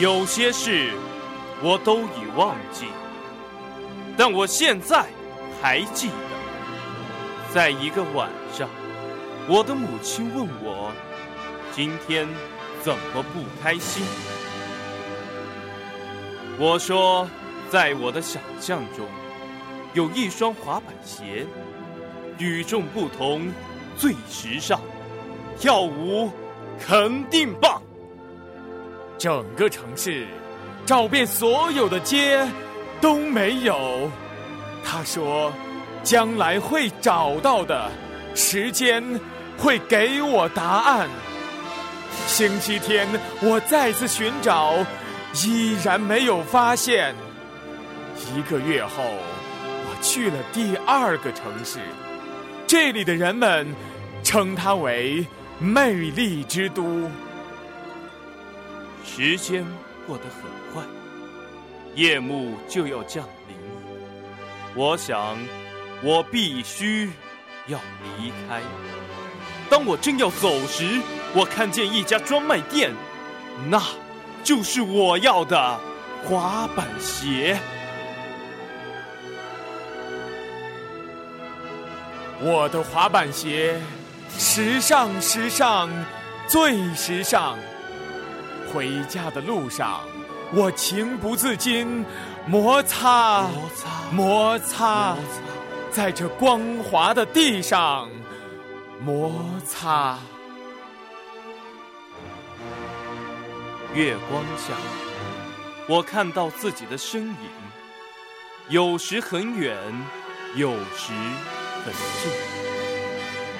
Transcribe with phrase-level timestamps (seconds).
[0.00, 0.92] 有些事
[1.60, 2.86] 我都已忘记，
[4.16, 5.04] 但我现在
[5.60, 6.14] 还记得，
[7.52, 8.68] 在一个晚上，
[9.48, 10.92] 我的母亲问我
[11.74, 12.28] ：“今天
[12.80, 14.04] 怎么不开心？”
[16.60, 17.28] 我说
[17.68, 19.04] ：“在我的想象中，
[19.94, 21.44] 有一双滑板鞋，
[22.38, 23.52] 与众不同，
[23.96, 24.80] 最时尚，
[25.58, 26.30] 跳舞
[26.78, 27.82] 肯定棒。”
[29.18, 30.26] 整个城市
[30.86, 32.46] 找遍所有的街
[33.00, 34.10] 都没有。
[34.84, 35.52] 他说
[36.04, 37.90] ：“将来会找到的，
[38.34, 39.02] 时间
[39.58, 41.08] 会给我答案。”
[42.26, 43.06] 星期天
[43.42, 44.74] 我再次寻找，
[45.44, 47.14] 依然没有发现。
[48.34, 51.80] 一个月后，我去了第二个城市，
[52.66, 53.66] 这里的人们
[54.22, 55.26] 称它为
[55.58, 57.10] “魅力之都”。
[59.18, 59.66] 时间
[60.06, 60.80] 过得很快，
[61.96, 63.56] 夜幕就要降临。
[64.76, 65.36] 我想，
[66.04, 67.10] 我必须
[67.66, 67.80] 要
[68.16, 68.60] 离开。
[69.68, 71.00] 当我正要走时，
[71.34, 72.92] 我看见一家专卖店，
[73.68, 73.82] 那
[74.44, 75.80] 就是我要的
[76.24, 77.58] 滑板鞋。
[82.40, 83.80] 我的滑板鞋，
[84.38, 85.90] 时尚，时尚，
[86.46, 87.58] 最时尚。
[88.72, 90.00] 回家的路上，
[90.52, 92.04] 我情不自禁
[92.46, 95.16] 摩擦、摩擦、摩擦，
[95.90, 98.08] 在这光滑的地上
[99.00, 99.32] 摩
[99.66, 100.18] 擦。
[103.94, 104.74] 月光下，
[105.88, 107.36] 我看到自己的身影，
[108.68, 109.76] 有时很远，
[110.54, 111.12] 有时
[111.84, 111.92] 很
[112.22, 112.30] 近，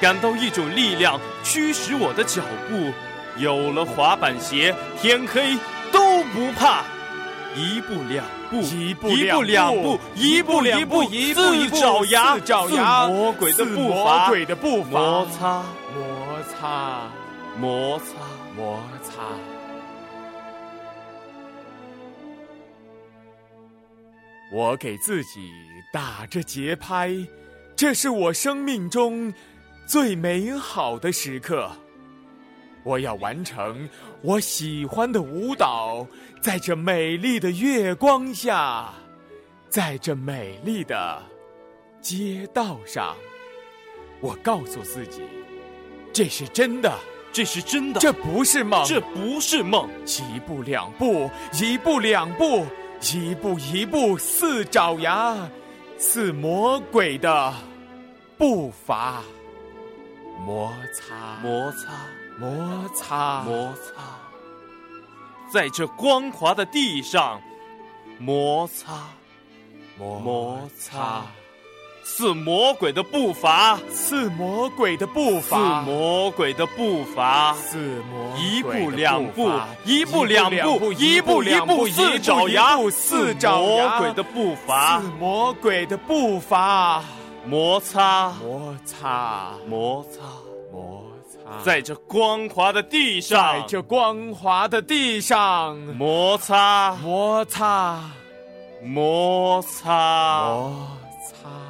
[0.00, 2.92] 感到一种力量驱使我的脚步。
[3.38, 5.56] 有了滑板鞋，天黑
[5.92, 6.84] 都不怕。
[7.56, 9.08] 一步两步，一步
[9.42, 17.10] 两步，一步两步，一步一步，四爪牙，四爪牙，魔鬼的步伐，魔鬼的步伐，摩擦，摩擦，
[17.58, 18.04] 摩擦，
[18.56, 19.22] 摩擦。
[24.52, 25.50] 我给自己
[25.92, 27.12] 打着节拍，
[27.74, 29.32] 这是我生命中
[29.86, 31.70] 最美好的时刻。
[32.88, 33.86] 我要完成
[34.22, 36.06] 我喜欢的舞蹈，
[36.40, 38.90] 在这美丽的月光下，
[39.68, 41.22] 在这美丽的
[42.00, 43.14] 街道上，
[44.22, 45.20] 我告诉自己，
[46.14, 46.90] 这是真的，
[47.30, 49.86] 这是真的，这不是梦，这不是梦。
[50.06, 52.64] 一步两步，一步两步，
[53.02, 55.36] 一步一步，似爪牙，
[55.98, 57.52] 似魔鬼的
[58.38, 59.22] 步伐，
[60.40, 61.92] 摩擦，摩擦。
[62.40, 64.02] 摩擦，摩擦，
[65.52, 67.40] 在这光滑的地上，
[68.16, 69.08] 摩擦，
[69.98, 71.22] 摩擦，
[72.04, 79.50] 似魔鬼的步伐，似魔鬼的步伐，似魔鬼的步伐，似魔一步两步，
[79.84, 87.02] 一步两步，一步一步，四爪牙，四爪牙，魔鬼的步伐，似魔鬼的步伐，
[87.44, 90.20] 摩擦，摩擦，摩擦，
[90.70, 91.07] 摩。
[91.64, 98.00] 在这光滑的地上，在这光滑的地上摩擦，摩擦，
[98.82, 100.86] 摩擦，摩
[101.30, 101.67] 擦。